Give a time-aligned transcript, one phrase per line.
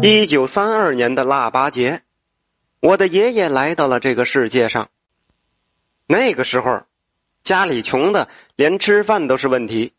[0.00, 2.02] 一九三二年的腊八节，
[2.78, 4.90] 我的爷爷来到了这个世界上。
[6.06, 6.84] 那个时候，
[7.42, 9.92] 家里穷的连吃饭都是问题。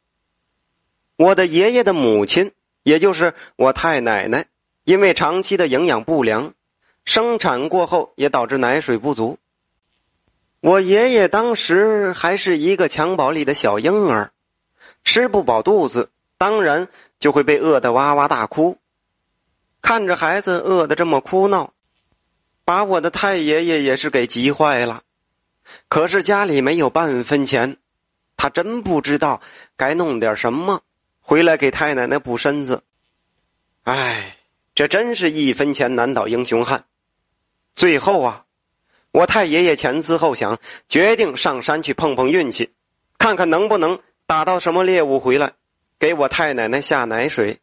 [1.17, 4.45] 我的爷爷的母亲，也就是我太奶奶，
[4.85, 6.53] 因为长期的营养不良，
[7.03, 9.37] 生产过后也导致奶水不足。
[10.61, 14.31] 我爷爷当时还是一个襁褓里的小婴儿，
[15.03, 16.87] 吃不饱肚子，当然
[17.19, 18.77] 就会被饿得哇哇大哭。
[19.81, 21.73] 看着孩子饿得这么哭闹，
[22.65, 25.03] 把我的太爷爷也是给急坏了。
[25.87, 27.77] 可是家里没有半分钱，
[28.37, 29.41] 他真不知道
[29.75, 30.81] 该弄点什么
[31.21, 32.83] 回来给太奶奶补身子。
[33.83, 34.37] 唉，
[34.75, 36.85] 这真是一分钱难倒英雄汉。
[37.73, 38.45] 最后啊，
[39.11, 42.73] 我太爷爷前思后想，决定上山去碰碰运气，
[43.17, 45.53] 看看能不能打到什么猎物回来，
[45.97, 47.59] 给我太奶奶下奶水。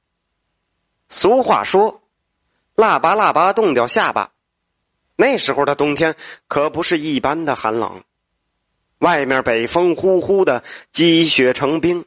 [1.09, 2.02] 俗话说。
[2.76, 4.32] 腊八腊八冻掉下巴，
[5.16, 6.14] 那时候的冬天
[6.46, 8.04] 可不是一般的寒冷，
[8.98, 12.04] 外面北风呼呼的，积雪成冰。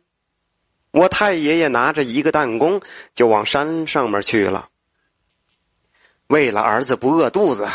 [0.91, 2.81] 我太爷爷拿着一个弹弓
[3.16, 4.69] 就往山上面去了。
[6.27, 7.67] 为了儿子不饿肚子，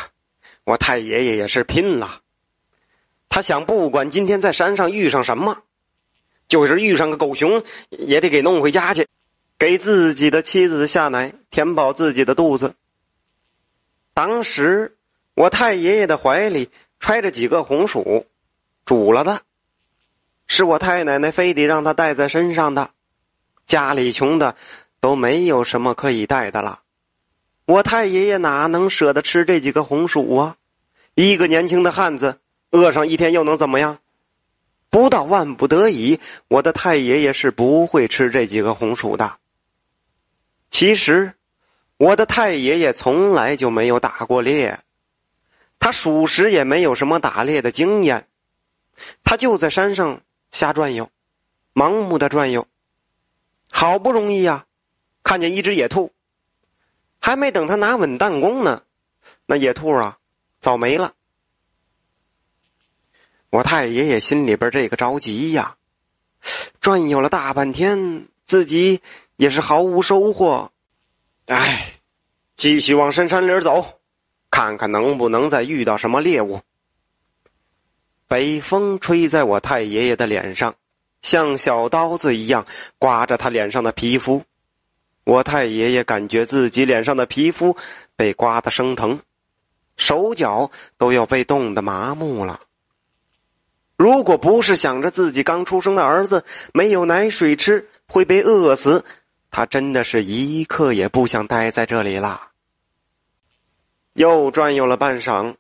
[0.62, 2.20] 我太爷爷也是拼了。
[3.28, 5.62] 他想，不管今天在山上遇上什么，
[6.47, 9.08] 就是遇上个狗熊，也得给弄回家去，
[9.58, 12.76] 给自己的妻子下奶，填饱自己的肚子。
[14.14, 14.96] 当时，
[15.34, 16.70] 我太爷爷的怀里
[17.00, 18.26] 揣着几个红薯，
[18.84, 19.42] 煮了的，
[20.46, 22.92] 是我太奶奶非得让他带在身上的。
[23.66, 24.54] 家里穷的
[25.00, 26.82] 都没有什么可以带的了，
[27.66, 30.58] 我太爷爷哪能舍得吃这几个红薯啊？
[31.14, 32.38] 一个年轻的汉子，
[32.70, 33.98] 饿上一天又能怎么样？
[34.90, 39.38] 不到万不得已，我的太爷爷是不会吃这几个红薯的。
[40.70, 41.34] 其实。
[42.05, 44.78] 我的太爷爷从来就没有打过猎，
[45.78, 48.28] 他属实也没有什么打猎的经验，
[49.22, 51.10] 他就在山上瞎转悠，
[51.72, 52.69] 盲目的转悠。
[53.70, 54.66] 好不容易呀，
[55.22, 56.12] 看见一只野兔，
[57.22, 58.82] 还没等他拿稳弹弓呢，
[59.47, 60.19] 那野兔啊，
[60.60, 61.15] 早没了。
[63.48, 65.78] 我太爷爷心里边这个着急呀，
[66.82, 69.00] 转悠了大半天，自己
[69.36, 70.71] 也是毫无收获。
[71.47, 72.00] 哎，
[72.56, 74.00] 继续往深山里走，
[74.50, 76.62] 看看能不能再遇到什么猎物。
[78.27, 80.75] 北风吹在我太爷爷的脸上，
[81.21, 82.66] 像小刀子一样
[82.99, 84.43] 刮着他脸上的皮肤。
[85.25, 87.77] 我太爷爷感觉自己脸上的皮肤
[88.16, 89.21] 被刮得生疼，
[89.97, 92.60] 手脚都要被冻得麻木了。
[93.97, 99.04] 如果不是想着自己刚出生的儿子没有奶水吃会被饿死，
[99.54, 102.48] 他真的是一刻也不想待在这里了。
[104.15, 105.54] 又转悠了半晌，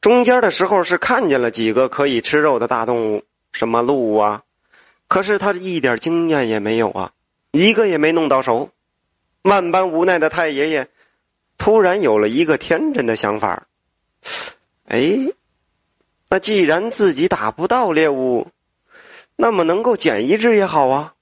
[0.00, 4.44] 中间的时候是看见了几个可以吃肉的大动物，什么鹿啊，
[5.08, 7.10] 可是他一点经验也没有啊，
[7.50, 8.70] 一个也没弄到手。
[9.42, 10.88] 万般无奈的太爷爷，
[11.58, 13.66] 突然有了一个天真的想法：
[14.86, 15.18] 哎，
[16.28, 18.46] 那既然自己打不到猎物，
[19.34, 21.13] 那么能够捡一只也好啊。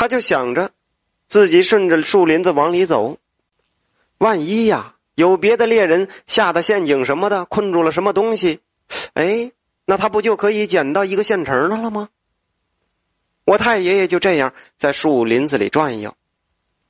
[0.00, 0.70] 他就想着，
[1.28, 3.18] 自己顺着树林子往里走，
[4.16, 8.60] 万一呀有别的猎人下的陷阱什么的困住了什么东西，
[9.12, 9.52] 哎，
[9.84, 12.08] 那他不就可以捡到一个现成的了吗？
[13.44, 16.16] 我太爷爷就这样在树林子里转悠，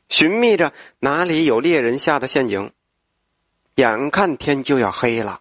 [0.09, 2.71] 寻觅着哪里有猎人下的陷阱。
[3.75, 5.41] 眼看天就要黑了，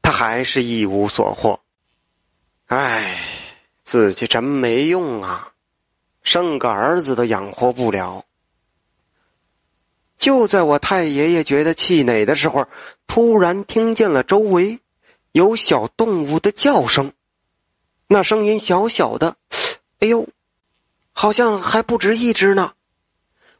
[0.00, 1.58] 他还是一无所获。
[2.66, 3.18] 唉，
[3.82, 5.54] 自己真没用啊！
[6.28, 8.26] 生个儿子都养活不了。
[10.18, 12.66] 就在我太爷爷觉得气馁的时候，
[13.06, 14.80] 突然听见了周围
[15.32, 17.12] 有小动物的叫声，
[18.08, 19.36] 那声音小小的，
[20.00, 20.28] 哎呦，
[21.14, 22.74] 好像还不止一只呢。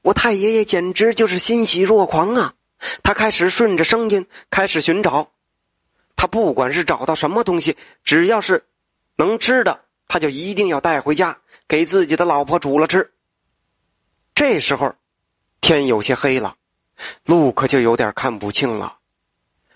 [0.02, 2.52] 我太爷爷简直就是欣喜若狂啊！
[3.02, 5.30] 他开始顺着声音开始寻找，
[6.16, 8.66] 他不管是找到什么东西，只要是
[9.16, 11.38] 能吃的，他就一定要带回家。
[11.68, 13.12] 给自己的老婆煮了吃。
[14.34, 14.94] 这时候，
[15.60, 16.56] 天有些黑了，
[17.24, 18.98] 路可就有点看不清了。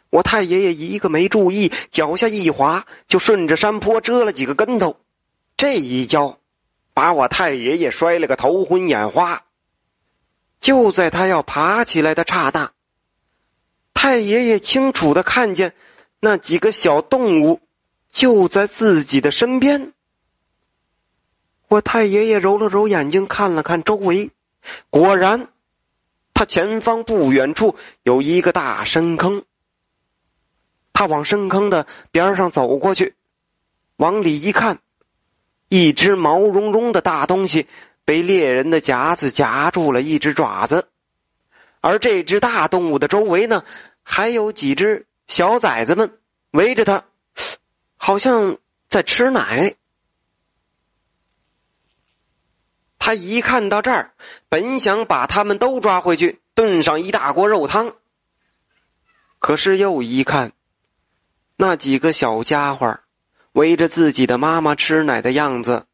[0.08, 5.00] 我太爷爷一个没注意，脚下一滑，就顺着山坡折了几个跟头。
[5.56, 6.38] 这一跤，
[6.94, 9.44] 把我太爷爷摔了个头昏眼花。
[10.60, 12.72] 就在他要爬起来的刹那，
[13.94, 15.74] 太爷爷清楚的看见
[16.20, 17.60] 那几个小动物
[18.08, 19.92] 就在自己的身边。
[21.72, 24.30] 我太爷爷揉了揉眼睛，看了看周围，
[24.90, 25.48] 果然，
[26.34, 29.42] 他前方不远处有一个大深坑。
[30.92, 33.14] 他往深坑的边上走过去，
[33.96, 34.80] 往里一看，
[35.70, 37.66] 一只毛茸茸的大东西
[38.04, 40.88] 被猎人的夹子夹住了一只爪子，
[41.80, 43.64] 而这只大动物的周围呢，
[44.02, 46.18] 还有几只小崽子们
[46.50, 47.04] 围着它，
[47.96, 48.58] 好像
[48.90, 49.74] 在吃奶。
[53.04, 54.14] 他一看到这儿，
[54.48, 57.96] 本想把他们都抓回去炖上一大锅肉汤，
[59.40, 60.52] 可是又一看。
[61.56, 63.00] 那几个小家伙
[63.54, 65.86] 围着自己的妈妈吃奶的样子，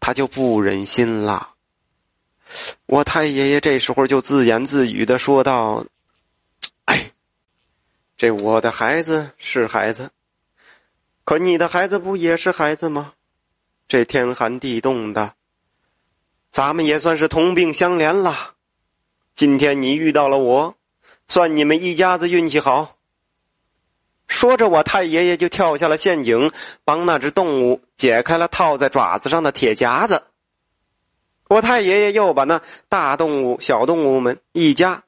[0.00, 1.50] 他就不忍心了。
[2.86, 5.86] 我太爷爷这时候就自言自语的说道
[6.86, 7.12] ：“哎，
[8.16, 10.10] 这我的孩子是孩子，
[11.22, 13.12] 可你的孩子不也是孩子吗？
[13.86, 15.36] 这天寒地冻的，
[16.52, 18.52] 咱们也算是同病相怜了。
[19.34, 20.76] 今天你遇到了我，
[21.26, 22.96] 算你们一家子运气好。”
[24.28, 26.52] 说着，我太爷爷就跳下了陷阱，
[26.84, 30.24] 帮那只动物解开了套在爪子上的铁夹子。
[31.48, 35.04] 我太爷爷又把那大动物、小动物们一家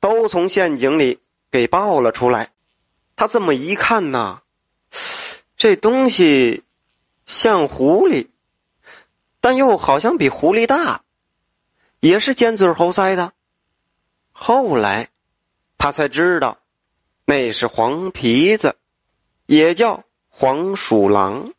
[0.00, 1.20] 都从陷阱里
[1.52, 2.50] 给抱了出来。
[3.14, 4.40] 他这么一看呐，
[5.56, 6.64] 这东西
[7.26, 8.26] 像狐狸，
[9.44, 11.02] 但又好像比狐狸大，
[12.00, 13.34] 也是尖嘴猴腮的。
[14.32, 15.10] 后来
[15.76, 16.60] 他才知道。
[17.26, 18.76] 那是黄皮子，
[19.44, 21.52] 也叫黄鼠狼。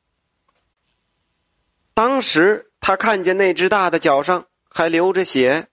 [1.94, 5.68] 当时他看见那只大的脚上还流着血，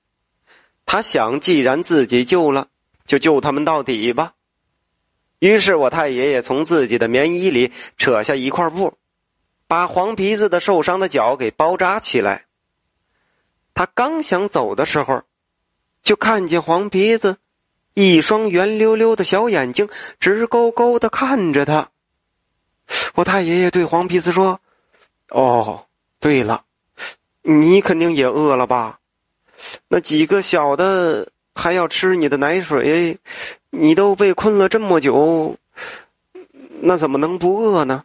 [0.84, 2.68] 他想，既然自己救了，
[3.06, 4.34] 就救他们到底吧。
[5.38, 8.98] 于是我太爷爷从自己的棉衣里扯下一块布，
[9.72, 12.44] 把黄皮子的受伤的脚给包扎起来。
[13.72, 15.22] 他刚想走的时候，
[16.02, 17.38] 就看见黄皮子。
[17.94, 19.88] 一双圆溜溜的小眼睛
[20.20, 21.88] 直勾勾的看着他。
[23.14, 24.60] 我太爷爷对黄皮子说
[25.32, 25.86] ：“哦，
[26.20, 26.64] 对了，
[27.40, 29.00] 你肯定也饿了吧？
[29.88, 33.18] 那几个小的还要吃你的奶水，
[33.70, 35.56] 你都被困了这么久，
[36.82, 38.04] 那怎么能不饿呢？”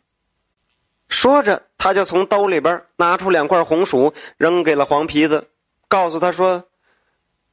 [1.07, 5.49] 说着，他就从兜里边拿出两块红薯，扔给了黄皮子，
[5.87, 6.65] 告诉他说：“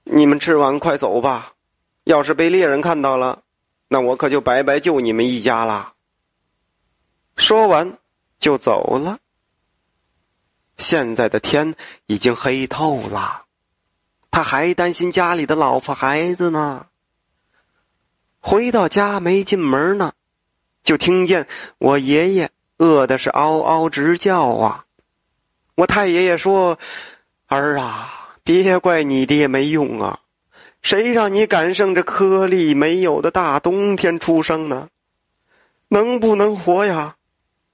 [0.05, 1.53] 你们吃完快走吧。”
[2.05, 3.43] 要是被猎人看到了，
[3.89, 5.95] 那我可就白白救你们一家了。
[7.37, 7.99] 说完，
[8.39, 9.19] 就走了。
[10.77, 11.75] 现在的天
[12.06, 13.45] 已经黑透了，
[14.31, 16.89] 他还担心家里的老婆孩子呢。
[18.41, 20.12] 回到家没进门呢，
[20.83, 21.49] 就听见
[21.79, 22.51] 我爷爷
[22.84, 24.84] 饿的是嗷嗷直叫啊！
[25.75, 26.78] 我太爷爷说
[27.48, 30.20] ：“儿啊，别怪你爹没用啊。”
[30.82, 34.90] 谁让你赶上这颗粒没有的大冬天出生呢？
[35.88, 37.16] 能不能活呀？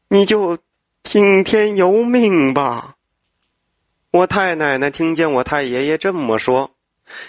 [0.08, 0.58] 你就
[1.02, 2.94] 听天由命吧。
[4.12, 6.70] 我太奶奶听见我太爷爷这么说，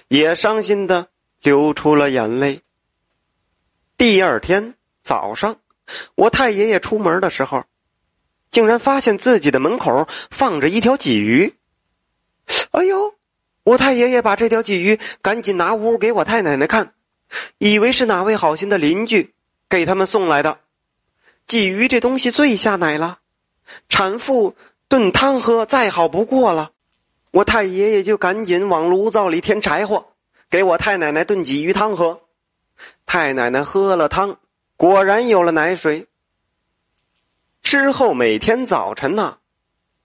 [0.07, 1.07] 也伤心的
[1.41, 2.61] 流出了眼泪。
[3.97, 5.57] 第二天早上，
[6.13, 7.65] 我太爷爷出门的时候，
[8.51, 11.55] 竟然发现自己的门口放着一条鲫鱼。
[12.71, 13.15] 哎呦！
[13.63, 16.93] 我太爷爷把这条鲫鱼赶紧拿屋给我太奶奶看，
[17.59, 19.35] 以为是哪位好心的邻居
[19.69, 20.59] 给他们送来的。
[21.47, 23.19] 鲫鱼这东西最下奶了，
[23.87, 24.55] 产妇
[24.89, 26.71] 炖汤喝再好不过了。
[27.29, 30.07] 我太爷爷就赶紧往炉灶里添柴火，
[30.49, 32.21] 给我太奶奶炖鲫鱼汤喝。
[33.05, 34.39] 太奶奶喝了汤，
[34.75, 36.07] 果然有了奶水。
[37.71, 39.37] 之后每天早晨呢，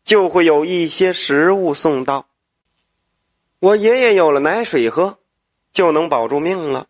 [0.04, 2.28] 就会有一些食物送到。
[3.58, 5.18] 我爷爷有了奶水喝，
[5.72, 6.86] 就能保住命了。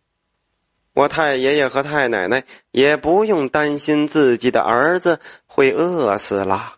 [0.93, 6.76] 我太爷爷和太奶奶也不用担心自己的儿子会饿死了。